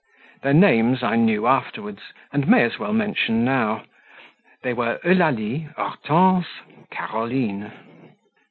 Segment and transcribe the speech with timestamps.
[0.41, 1.99] Their names I knew afterwards,
[2.33, 3.83] and may as well mention now;
[4.63, 6.47] they were Eulalie, Hortense,
[6.89, 7.71] Caroline.